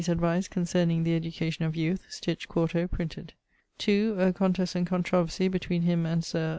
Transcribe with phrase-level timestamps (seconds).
[0.01, 3.33] 's Advice concerning the Education of Youth, sticht, 4to, printed.
[3.77, 4.15] 2.
[4.17, 6.49] [A contest and controversie between him and Sir